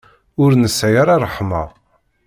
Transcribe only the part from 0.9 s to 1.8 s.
ara ṛṛeḥma.